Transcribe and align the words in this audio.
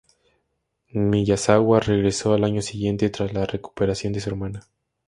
Miyazawa 0.95 1.79
regresó 1.79 2.33
al 2.33 2.43
año 2.43 2.63
siguiente 2.63 3.11
tras 3.11 3.33
la 3.33 3.45
recuperación 3.45 4.11
de 4.13 4.19
su 4.19 4.31
hermana. 4.31 4.65